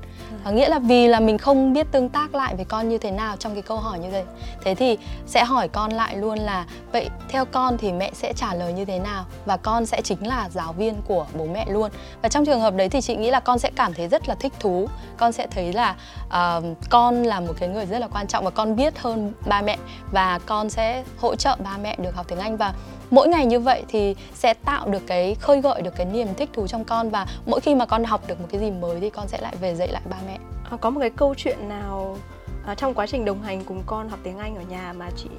[0.46, 3.12] à, nghĩa là vì là mình không biết tương tác lại với con như thế
[3.12, 4.24] nào trong cái câu hỏi như thế
[4.64, 8.54] thế thì sẽ hỏi con lại luôn là vậy theo con thì mẹ sẽ trả
[8.54, 9.26] lời như thế nào?
[9.46, 11.92] Và con sẽ chính là giáo viên của bố mẹ luôn.
[12.22, 14.36] Và trong trường hợp đấy thì chị nghĩ là con sẽ cảm thấy rất là
[14.36, 14.88] thích thú.
[15.18, 15.96] Con sẽ thấy là
[16.28, 19.62] uh, con là một cái người rất là quan trọng và con biết hơn ba
[19.62, 19.78] mẹ.
[20.12, 22.58] Và con sẽ hỗ trợ ba mẹ được học tiếng anh.
[22.58, 22.74] Và
[23.16, 26.50] mỗi ngày như vậy thì sẽ tạo được cái khơi gợi được cái niềm thích
[26.54, 29.10] thú trong con và mỗi khi mà con học được một cái gì mới thì
[29.10, 30.38] con sẽ lại về dạy lại ba mẹ.
[30.72, 32.18] À, có một cái câu chuyện nào
[32.66, 35.30] à, trong quá trình đồng hành cùng con học tiếng Anh ở nhà mà chị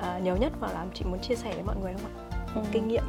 [0.00, 2.14] à, nhớ nhất hoặc là chị muốn chia sẻ với mọi người không ạ?
[2.54, 2.60] Ừ.
[2.72, 3.04] kinh nghiệm.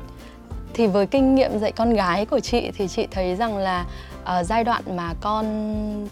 [0.74, 3.86] Thì với kinh nghiệm dạy con gái của chị thì chị thấy rằng là
[4.22, 5.46] uh, giai đoạn mà con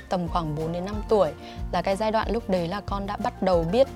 [0.10, 1.30] tầm khoảng 4 đến 5 tuổi
[1.72, 3.88] là cái giai đoạn lúc đấy là con đã bắt đầu biết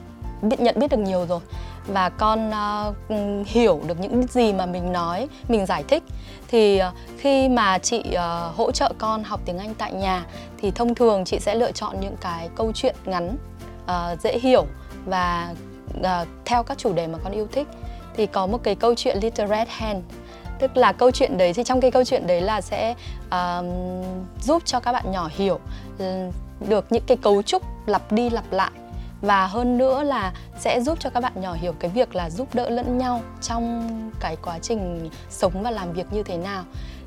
[0.42, 1.40] biết nhận biết được nhiều rồi.
[1.88, 6.04] Và con uh, hiểu được những gì mà mình nói mình giải thích.
[6.48, 10.26] Thì uh, khi mà chị uh, hỗ trợ con học tiếng anh tại nhà
[10.58, 13.38] thì thông thường chị sẽ lựa chọn những cái câu chuyện ngắn
[13.84, 14.66] uh, dễ hiểu
[15.06, 15.54] và
[16.00, 17.68] uh, theo các chủ đề mà con yêu thích.
[18.18, 20.02] Thì có một cái câu chuyện Little Red Hen
[20.60, 22.96] tức là câu chuyện đấy thì trong cái câu chuyện đấy là sẽ
[23.28, 23.66] uh,
[24.44, 25.60] giúp cho các bạn nhỏ hiểu
[26.00, 26.30] ừ,
[26.70, 28.72] được những cái cấu trúc lặp đi lặp lại
[29.22, 32.56] và hơn nữa là sẽ giúp cho các bạn nhỏ hiểu cái việc là giúp
[32.56, 36.64] đỡ lẫn nhau trong cái quá trình sống và làm việc như thế nào.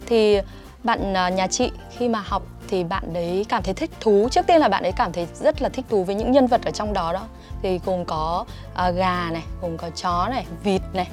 [0.06, 0.38] Thì
[0.84, 4.28] bạn à, nhà chị khi mà học thì bạn đấy cảm thấy thích thú.
[4.30, 6.64] Trước tiên là bạn ấy cảm thấy rất là thích thú với những nhân vật
[6.64, 7.22] ở trong đó đó.
[7.62, 11.08] Thì gồm có uh, gà này gồm có chó này vịt này.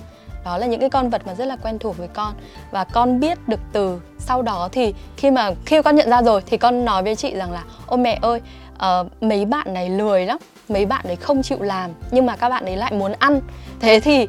[0.45, 2.33] Đó là những cái con vật mà rất là quen thuộc với con.
[2.71, 6.41] Và con biết được từ sau đó thì khi mà khi con nhận ra rồi
[6.45, 8.41] thì con nói với chị rằng là ô mẹ ơi
[8.75, 10.37] uh, mấy bạn này lười lắm
[10.69, 13.41] mấy bạn đấy không chịu làm nhưng mà các bạn ấy lại muốn ăn.
[13.79, 14.27] Thế thì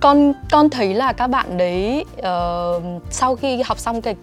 [0.00, 4.16] con con thấy là các bạn đấy uh, sau khi học xong cái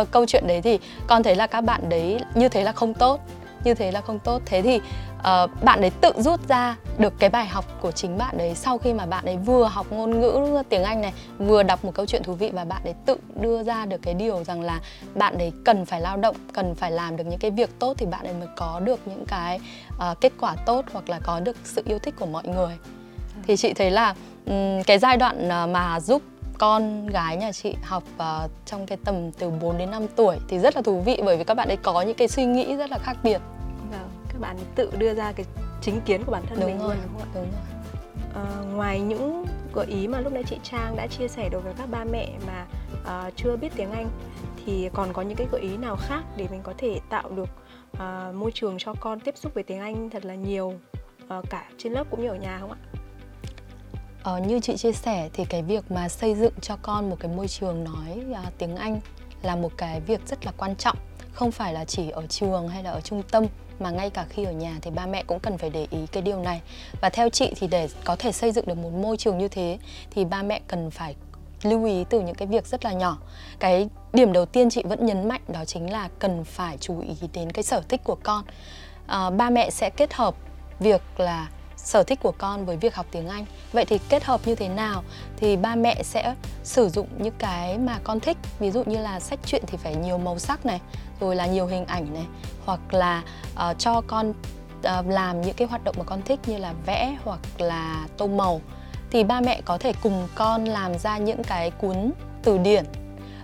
[0.00, 2.94] uh, câu chuyện đấy thì con thấy là các bạn đấy như thế là không
[2.94, 3.20] tốt
[3.64, 4.42] như thế là không tốt.
[4.46, 4.80] Thế thì
[5.24, 8.78] uh, bạn ấy tự rút ra được cái bài học của chính bạn đấy sau
[8.78, 12.06] khi mà bạn ấy vừa học ngôn ngữ tiếng Anh này vừa đọc một câu
[12.06, 14.80] chuyện thú vị và bạn ấy tự đưa ra được cái điều rằng là
[15.14, 18.06] bạn ấy cần phải lao động cần phải làm được những cái việc tốt thì
[18.06, 21.56] bạn ấy mới có được những cái uh, kết quả tốt hoặc là có được
[21.64, 22.78] sự yêu thích của mọi người.
[23.46, 24.14] Thì chị thấy là
[24.46, 26.22] um, cái giai đoạn uh, mà giúp
[26.58, 30.58] con gái nhà chị học uh, trong cái tầm từ 4 đến 5 tuổi thì
[30.58, 32.90] rất là thú vị bởi vì các bạn ấy có những cái suy nghĩ rất
[32.90, 33.40] là khác biệt
[34.34, 35.46] các bạn tự đưa ra cái
[35.82, 37.32] chính kiến của bản thân đúng mình rồi, đúng không ạ?
[37.34, 37.60] Đúng rồi.
[38.34, 38.44] À,
[38.74, 41.90] ngoài những gợi ý mà lúc nãy chị Trang đã chia sẻ đối với các
[41.90, 42.66] ba mẹ mà
[43.26, 44.10] uh, chưa biết tiếng Anh
[44.66, 47.48] thì còn có những cái gợi ý nào khác để mình có thể tạo được
[47.92, 50.74] uh, môi trường cho con tiếp xúc với tiếng Anh thật là nhiều
[51.38, 52.78] uh, cả trên lớp cũng như ở nhà không ạ?
[54.22, 57.32] Ờ, như chị chia sẻ thì cái việc mà xây dựng cho con một cái
[57.36, 59.00] môi trường nói uh, tiếng Anh
[59.42, 60.96] là một cái việc rất là quan trọng
[61.32, 63.46] không phải là chỉ ở trường hay là ở trung tâm
[63.80, 66.22] mà ngay cả khi ở nhà thì ba mẹ cũng cần phải để ý cái
[66.22, 66.60] điều này.
[67.00, 69.78] Và theo chị thì để có thể xây dựng được một môi trường như thế
[70.10, 71.14] thì ba mẹ cần phải
[71.62, 73.18] lưu ý từ những cái việc rất là nhỏ.
[73.58, 77.14] Cái điểm đầu tiên chị vẫn nhấn mạnh đó chính là cần phải chú ý
[77.32, 78.44] đến cái sở thích của con.
[79.06, 80.34] À, ba mẹ sẽ kết hợp
[80.80, 83.44] việc là sở thích của con với việc học tiếng Anh.
[83.72, 85.04] Vậy thì kết hợp như thế nào
[85.36, 89.20] thì ba mẹ sẽ sử dụng những cái mà con thích, ví dụ như là
[89.20, 90.80] sách truyện thì phải nhiều màu sắc này,
[91.20, 92.26] rồi là nhiều hình ảnh này,
[92.64, 93.22] hoặc là
[93.54, 97.16] uh, cho con uh, làm những cái hoạt động mà con thích như là vẽ
[97.24, 98.60] hoặc là tô màu
[99.10, 102.84] thì ba mẹ có thể cùng con làm ra những cái cuốn từ điển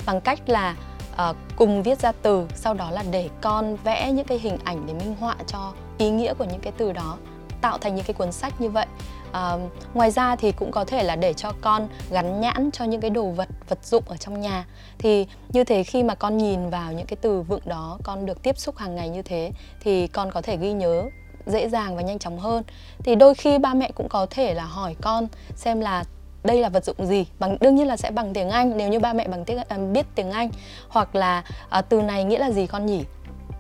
[0.07, 0.77] bằng cách là
[1.13, 4.87] uh, cùng viết ra từ sau đó là để con vẽ những cái hình ảnh
[4.87, 7.17] để minh họa cho ý nghĩa của những cái từ đó
[7.61, 8.87] tạo thành những cái cuốn sách như vậy
[9.33, 9.57] à,
[9.95, 13.11] ngoài ra thì cũng có thể là để cho con gắn nhãn cho những cái
[13.11, 14.67] đồ vật vật dụng ở trong nhà.
[14.99, 18.43] Thì như thế khi mà con nhìn vào những cái từ vựng đó con được
[18.43, 21.03] tiếp xúc hàng ngày như thế thì con có thể ghi nhớ
[21.47, 22.63] dễ dàng và nhanh chóng hơn.
[23.05, 26.05] Thì đôi khi ba mẹ cũng có thể là hỏi con xem là
[26.45, 27.27] đây là vật dụng gì?
[27.39, 29.79] Bằng đương nhiên là sẽ bằng tiếng Anh nếu như ba mẹ bằng tiếng ờ,
[29.79, 30.51] biết tiếng Anh.
[30.89, 33.05] Hoặc là à, từ này nghĩa là gì con nhỉ?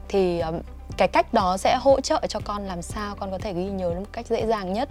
[0.09, 0.50] Thì à,
[0.96, 3.90] cái cách đó sẽ hỗ trợ cho con làm sao con có thể ghi nhớ
[3.90, 4.88] một cách dễ dàng nhất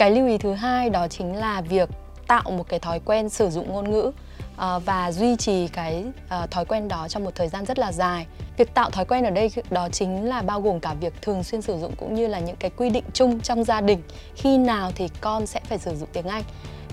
[0.00, 1.88] cái lưu ý thứ hai đó chính là việc
[2.26, 6.04] tạo một cái thói quen sử dụng ngôn ngữ uh, và duy trì cái
[6.42, 8.26] uh, thói quen đó trong một thời gian rất là dài.
[8.56, 11.62] Việc tạo thói quen ở đây đó chính là bao gồm cả việc thường xuyên
[11.62, 14.02] sử dụng cũng như là những cái quy định chung trong gia đình.
[14.34, 16.42] Khi nào thì con sẽ phải sử dụng tiếng anh?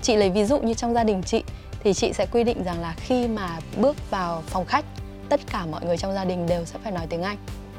[0.02, 1.42] Chị lấy ví dụ như trong gia đình chị
[1.80, 4.84] thì chị sẽ quy định rằng là khi mà bước vào phòng khách
[5.28, 7.36] tất cả mọi người trong gia đình đều sẽ phải nói tiếng anh.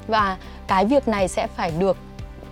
[0.08, 0.38] Và
[0.68, 1.98] cái việc này sẽ phải được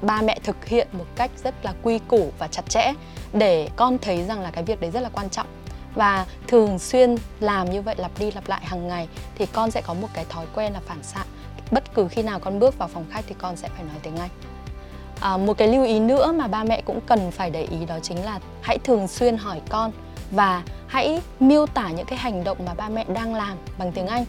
[0.02, 2.94] ba mẹ thực hiện một cách rất là quy củ và chặt chẽ
[3.34, 5.48] để con thấy rằng là cái việc đấy rất là quan trọng.
[5.96, 9.82] Và thường xuyên làm như vậy lặp đi lặp lại hàng ngày thì con sẽ
[9.82, 11.24] có một cái thói quen là phản xạ.
[11.72, 14.18] Bất cứ khi nào con bước vào phòng khách thì con sẽ phải nói tiếng
[14.18, 14.30] anh.
[15.20, 18.00] À, một cái lưu ý nữa mà ba mẹ cũng cần phải để ý đó
[18.02, 19.92] chính là hãy thường xuyên hỏi con
[20.32, 24.08] và hãy miêu tả những cái hành động mà ba mẹ đang làm bằng tiếng
[24.08, 24.26] anh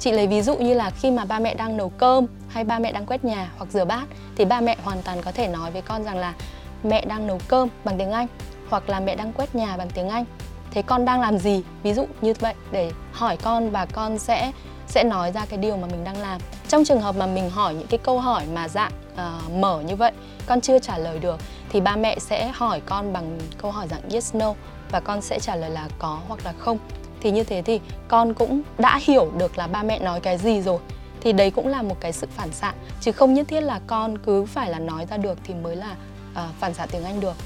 [0.00, 2.78] chị lấy ví dụ như là khi mà ba mẹ đang nấu cơm hay ba
[2.78, 4.04] mẹ đang quét nhà hoặc rửa bát
[4.36, 6.34] thì ba mẹ hoàn toàn có thể nói với con rằng là
[6.82, 8.26] mẹ đang nấu cơm bằng tiếng anh
[8.68, 10.24] hoặc là mẹ đang quét nhà bằng tiếng anh.
[10.70, 11.62] Thế con đang làm gì?
[11.82, 14.52] Ví dụ như vậy để hỏi con và con sẽ
[14.86, 16.40] sẽ nói ra cái điều mà mình đang làm.
[16.68, 19.96] Trong trường hợp mà mình hỏi những cái câu hỏi mà dạng uh, mở như
[19.96, 20.12] vậy
[20.46, 24.10] con chưa trả lời được thì ba mẹ sẽ hỏi con bằng câu hỏi dạng
[24.12, 24.54] yes no
[24.90, 26.78] và con sẽ trả lời là có hoặc là không
[27.20, 30.60] thì như thế thì con cũng đã hiểu được là ba mẹ nói cái gì
[30.60, 30.78] rồi.
[31.20, 32.72] Thì đấy cũng là một cái sự phản xạ.
[33.00, 35.96] Chứ không nhất thiết là con cứ phải là nói ra được thì mới là
[36.32, 37.36] uh, phản xạ tiếng anh được.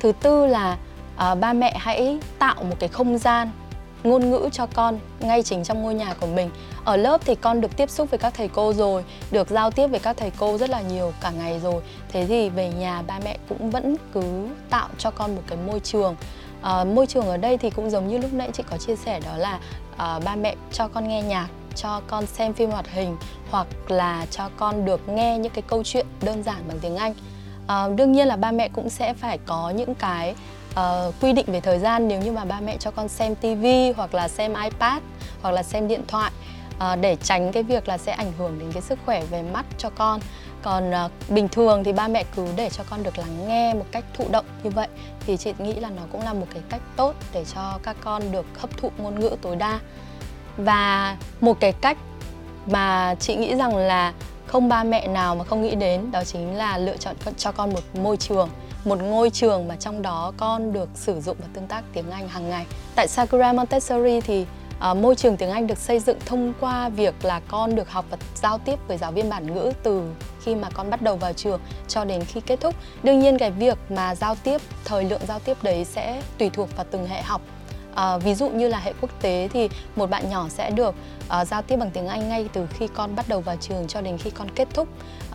[0.00, 0.78] Thứ tư là
[1.32, 3.50] uh, ba mẹ hãy tạo một cái không gian
[4.04, 6.50] ngôn ngữ cho con ngay chính trong ngôi nhà của mình.
[6.84, 9.86] Ở lớp thì con được tiếp xúc với các thầy cô rồi được giao tiếp
[9.86, 11.82] với các thầy cô rất là nhiều cả ngày rồi.
[12.08, 15.80] Thế thì về nhà ba mẹ cũng vẫn cứ tạo cho con một cái môi
[15.80, 16.16] trường
[16.62, 19.20] à, môi trường ở đây thì cũng giống như lúc nãy chị có chia sẻ
[19.20, 19.60] đó là
[19.96, 23.16] à, ba mẹ cho con nghe nhạc cho con xem phim hoạt hình
[23.50, 27.14] hoặc là cho con được nghe những cái câu chuyện đơn giản bằng tiếng Anh.
[27.66, 30.34] À, đương nhiên là ba mẹ cũng sẽ phải có những cái
[30.72, 33.66] uh, quy định về thời gian nếu như mà ba mẹ cho con xem TV
[33.96, 35.02] hoặc là xem iPad
[35.42, 36.32] hoặc là xem điện thoại
[36.76, 39.66] uh, để tránh cái việc là sẽ ảnh hưởng đến cái sức khỏe về mắt
[39.78, 40.20] cho con
[40.62, 43.86] còn uh, bình thường thì ba mẹ cứ để cho con được lắng nghe một
[43.92, 44.88] cách thụ động như vậy
[45.26, 48.32] thì chị nghĩ là nó cũng là một cái cách tốt để cho các con
[48.32, 49.80] được hấp thụ ngôn ngữ tối đa
[50.56, 51.98] và một cái cách
[52.66, 54.12] mà chị nghĩ rằng là
[54.46, 57.72] không ba mẹ nào mà không nghĩ đến đó chính là lựa chọn cho con
[57.72, 58.48] một môi trường
[58.84, 62.28] một ngôi trường mà trong đó con được sử dụng và tương tác tiếng Anh
[62.28, 62.66] hàng ngày.
[62.94, 64.46] Tại Sakura Montessori thì
[64.82, 68.04] Ờ, môi trường tiếng Anh được xây dựng thông qua việc là con được học
[68.10, 70.02] và giao tiếp với giáo viên bản ngữ từ
[70.40, 72.74] khi mà con bắt đầu vào trường cho đến khi kết thúc.
[73.02, 76.76] Đương nhiên cái việc mà giao tiếp, thời lượng giao tiếp đấy sẽ tùy thuộc
[76.76, 77.40] vào từng hệ học
[77.94, 80.94] À, ví dụ như là hệ quốc tế thì một bạn nhỏ sẽ được
[81.40, 84.00] uh, giao tiếp bằng tiếng Anh ngay từ khi con bắt đầu vào trường cho
[84.00, 84.88] đến khi con kết thúc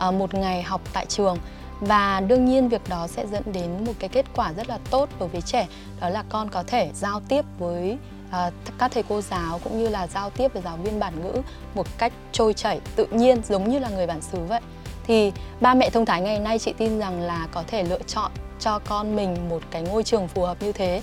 [0.07, 1.38] uh, một ngày học tại trường
[1.79, 5.10] và đương nhiên việc đó sẽ dẫn đến một cái kết quả rất là tốt
[5.19, 5.67] đối với trẻ
[6.01, 7.97] đó là con có thể giao tiếp với
[8.32, 11.42] Ờ, các thầy cô giáo cũng như là giao tiếp với giáo viên bản ngữ
[11.76, 14.62] một cách trôi chảy, tự nhiên, giống như là người bản xứ vậy.
[15.08, 18.32] Thì ba mẹ thông thái ngày nay chị tin rằng là có thể lựa chọn
[18.60, 21.02] cho con mình một cái ngôi trường phù hợp như thế.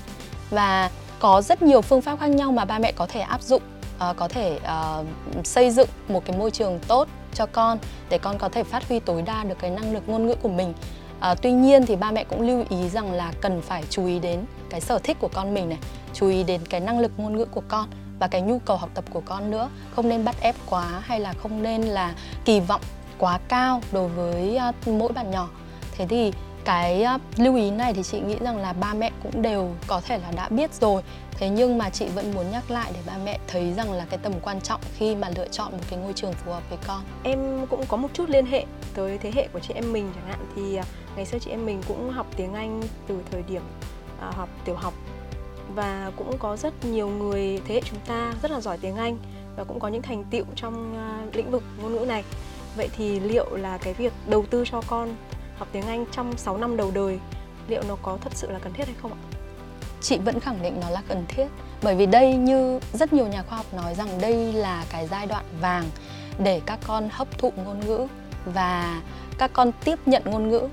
[0.51, 3.63] Và có rất nhiều phương pháp khác nhau mà ba mẹ có thể áp dụng
[3.99, 5.05] ờ, có thể ờ,
[5.45, 9.01] xây dựng một cái môi trường tốt cho con để con có thể phát huy
[9.01, 10.75] tối đa được cái năng lực ngôn ngữ của mình
[11.25, 14.19] à, tuy nhiên thì ba mẹ cũng lưu ý rằng là cần phải chú ý
[14.19, 15.79] đến cái sở thích của con mình này
[16.13, 18.91] chú ý đến cái năng lực ngôn ngữ của con và cái nhu cầu học
[18.95, 19.71] tập của con nữa.
[19.97, 22.81] Không nên bắt ép quá hay là không nên là kỳ vọng
[23.19, 25.49] quá cao đối với ờ, mỗi bạn nhỏ.
[25.97, 26.33] Thế thì
[26.65, 30.01] cái ờ, lưu ý này thì chị nghĩ rằng là ba mẹ cũng đều có
[30.01, 31.03] thể là đã biết rồi.
[31.31, 34.19] Thế nhưng mà chị vẫn muốn nhắc lại để ba mẹ thấy rằng là cái
[34.23, 37.03] tầm quan trọng khi mà lựa chọn một cái ngôi trường phù hợp với con.
[37.23, 40.27] Em cũng có một chút liên hệ tới thế hệ của chị em mình chẳng
[40.29, 40.79] hạn thì
[41.17, 43.63] ngày xưa chị em mình cũng học tiếng anh từ thời điểm
[44.21, 44.95] à, học tiểu học
[45.75, 49.19] và cũng có rất nhiều người thế hệ chúng ta rất là giỏi tiếng anh
[49.57, 52.25] và cũng có những thành tựu trong à, lĩnh vực ngôn ngữ này
[52.77, 55.15] vậy thì liệu là cái việc đầu tư cho con
[55.59, 57.19] học tiếng Anh trong 6 năm đầu đời
[57.69, 59.21] liệu nó có thật sự là cần thiết hay không ạ?
[60.01, 61.47] Chị vẫn khẳng định nó là cần thiết
[61.83, 65.27] bởi vì đây như rất nhiều nhà khoa học nói rằng đây là cái giai
[65.27, 65.85] đoạn vàng
[66.39, 68.07] để các con hấp thụ ngôn ngữ
[68.45, 69.03] và
[69.39, 70.69] các con tiếp nhận ngôn ngữ.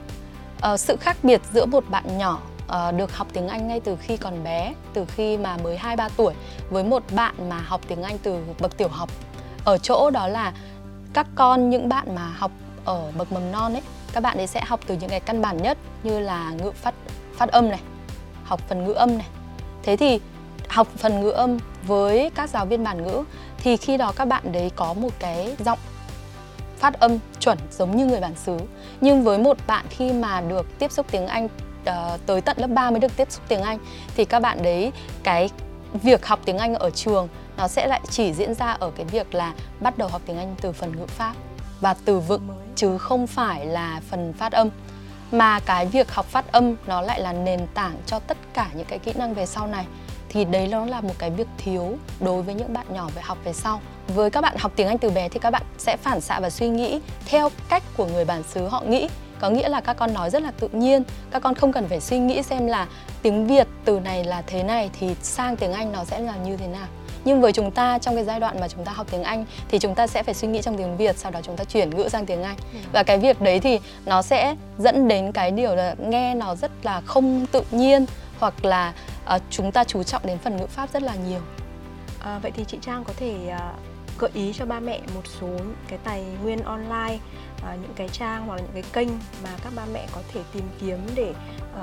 [0.74, 3.97] Uh, sự khác biệt giữa một bạn nhỏ uh, được học tiếng Anh ngay từ
[4.02, 6.34] khi còn bé, từ khi mà mới 2 3 tuổi
[6.69, 9.10] với một bạn mà học tiếng Anh từ bậc tiểu học.
[9.65, 10.54] Ở chỗ đó là
[11.13, 12.52] các con những bạn mà học
[12.86, 13.82] ở bậc mầm non ấy
[14.13, 16.93] các bạn ấy sẽ học từ những cái căn bản nhất như là ngữ phát
[17.34, 17.80] phát âm này
[18.43, 19.28] học phần ngữ âm này
[19.84, 20.19] thế thì
[20.69, 23.24] học phần ngữ âm với các giáo viên bản ngữ
[23.58, 25.80] thì khi đó các bạn đấy có một cái giọng
[26.82, 28.58] phát âm chuẩn giống như người bản xứ.
[29.02, 32.67] Nhưng với một bạn khi mà được tiếp xúc tiếng Anh uh, tới tận lớp
[32.67, 33.80] 3 mới được tiếp xúc tiếng Anh
[34.15, 34.91] thì các bạn đấy
[35.24, 35.50] cái
[35.94, 39.36] việc học tiếng Anh ở trường nó sẽ lại chỉ diễn ra ở cái việc
[39.36, 41.34] là bắt đầu học tiếng Anh từ phần ngữ pháp
[41.82, 44.70] và từ vựng chứ không phải là phần phát âm.
[45.32, 48.86] Mà cái việc học phát âm nó lại là nền tảng cho tất cả những
[48.86, 49.86] cái kỹ năng về sau này
[50.32, 53.38] thì đấy nó là một cái việc thiếu đối với những bạn nhỏ về học
[53.44, 53.82] về sau.
[54.08, 56.50] Với các bạn học tiếng anh từ bé thì các bạn sẽ phản xạ và
[56.50, 59.10] suy nghĩ theo cách của người bản xứ họ nghĩ.
[59.39, 62.00] Có nghĩa là các con nói rất là tự nhiên các con không cần phải
[62.00, 62.88] suy nghĩ xem là
[63.22, 66.58] tiếng việt từ này là thế này thì sang tiếng anh nó sẽ là như
[66.58, 66.88] thế nào.
[67.26, 69.80] Nhưng với chúng ta trong cái giai đoạn mà chúng ta học tiếng Anh thì
[69.80, 72.10] chúng ta sẽ phải suy nghĩ trong tiếng Việt sau đó chúng ta chuyển ngữ
[72.10, 72.56] sang tiếng Anh.
[72.74, 72.80] Ừ.
[72.91, 76.72] và cái việc đấy thì nó sẽ dẫn đến cái điều là nghe nó rất
[76.84, 78.06] là không tự nhiên
[78.39, 78.94] hoặc là
[79.36, 81.41] uh, chúng ta chú trọng đến phần ngữ pháp rất là nhiều.
[82.19, 85.47] À, vậy thì chị Trang có thể uh, gợi ý cho ba mẹ một số
[85.88, 87.19] cái tài nguyên online
[87.57, 89.10] uh, những cái trang hoặc là những cái kênh
[89.43, 91.34] mà các ba mẹ có thể tìm kiếm để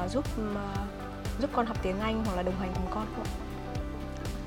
[0.05, 0.59] uh, giúp uh,
[1.41, 3.49] giúp con học tiếng Anh hoặc là đồng hành cùng con không ạ?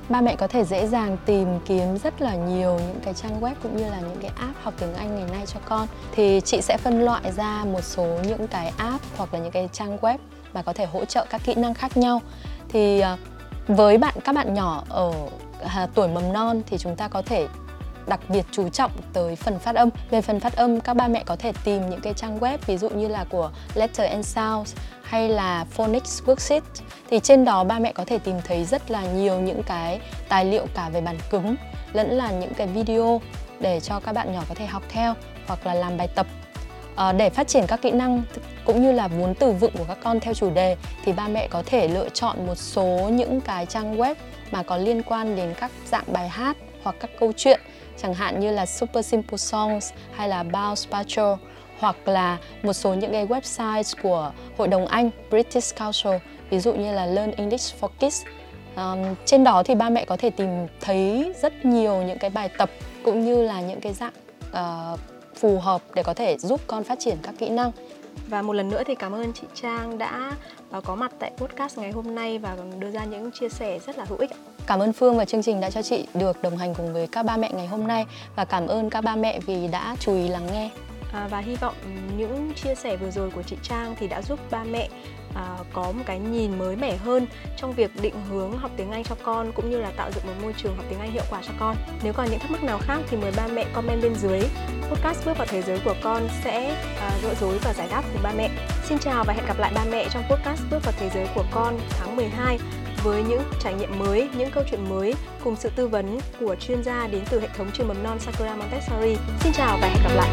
[0.09, 3.53] ba mẹ có thể dễ dàng tìm kiếm rất là nhiều những cái trang web
[3.63, 5.87] cũng như là những cái app học tiếng Anh ngày nay cho con.
[6.11, 9.69] Thì chị sẽ phân loại ra một số những cái app hoặc là những cái
[9.71, 10.17] trang web
[10.53, 12.21] mà có thể hỗ trợ các kỹ năng khác nhau
[12.71, 13.17] thì à,
[13.67, 15.13] với bạn các bạn nhỏ ở
[15.63, 17.47] à, tuổi mầm non thì chúng ta có thể
[18.07, 19.89] đặc biệt chú trọng tới phần phát âm.
[20.09, 22.77] Về phần phát âm, các ba mẹ có thể tìm những cái trang web ví
[22.77, 26.61] dụ như là của Letter and Sounds hay là Phonics Worksheet
[27.09, 30.45] thì trên đó ba mẹ có thể tìm thấy rất là nhiều những cái tài
[30.45, 31.55] liệu cả về bản cứng
[31.93, 33.21] lẫn là những cái video
[33.59, 35.13] để cho các bạn nhỏ có thể học theo
[35.47, 36.27] hoặc là làm bài tập
[36.95, 38.23] à, để phát triển các kỹ năng
[38.65, 41.47] cũng như là vốn từ vựng của các con theo chủ đề thì ba mẹ
[41.47, 44.15] có thể lựa chọn một số những cái trang web
[44.51, 47.59] mà có liên quan đến các dạng bài hát hoặc các câu chuyện
[47.97, 51.39] chẳng hạn như là Super Simple Songs hay là Bounce Patrol
[51.79, 56.13] hoặc là một số những cái website của Hội đồng Anh British Council
[56.49, 58.21] ví dụ như là Learn English for Kids.
[58.75, 62.49] Um, trên đó thì ba mẹ có thể tìm thấy rất nhiều những cái bài
[62.57, 62.69] tập
[63.03, 64.13] cũng như là những cái dạng
[64.51, 64.99] uh,
[65.35, 67.71] phù hợp để có thể giúp con phát triển các kỹ năng
[68.27, 70.31] và một lần nữa thì cảm ơn chị Trang đã
[70.77, 73.97] uh, có mặt tại podcast ngày hôm nay và đưa ra những chia sẻ rất
[73.97, 74.31] là hữu ích.
[74.67, 77.23] Cảm ơn Phương và chương trình đã cho chị được đồng hành cùng với các
[77.23, 80.27] ba mẹ ngày hôm nay và cảm ơn các ba mẹ vì đã chú ý
[80.27, 80.69] lắng nghe.
[81.13, 81.75] À, và hy vọng
[82.17, 84.89] những chia sẻ vừa rồi của chị Trang thì đã giúp ba mẹ
[85.35, 89.03] à, có một cái nhìn mới mẻ hơn trong việc định hướng học tiếng Anh
[89.03, 91.41] cho con cũng như là tạo dựng một môi trường học tiếng Anh hiệu quả
[91.47, 91.75] cho con.
[92.03, 94.39] Nếu còn những thắc mắc nào khác thì mời ba mẹ comment bên dưới.
[94.89, 98.23] Podcast bước vào thế giới của con sẽ à, gỡ rối và giải đáp cùng
[98.23, 98.49] ba mẹ.
[98.83, 101.43] Xin chào và hẹn gặp lại ba mẹ trong podcast bước vào thế giới của
[101.51, 102.59] con tháng 12
[103.03, 105.13] với những trải nghiệm mới, những câu chuyện mới
[105.43, 108.55] cùng sự tư vấn của chuyên gia đến từ hệ thống trường mầm non Sakura
[108.55, 109.15] Montessori.
[109.39, 110.29] Xin chào và hẹn gặp lại.